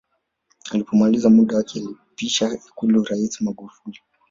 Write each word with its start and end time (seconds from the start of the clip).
alipomaliza 0.71 1.29
muda 1.29 1.55
wake 1.57 1.79
alimpisha 1.79 2.49
ikulu 2.67 3.03
raisi 3.03 3.43
magufuli 3.43 3.99